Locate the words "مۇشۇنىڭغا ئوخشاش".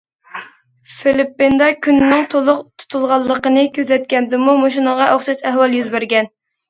4.63-5.45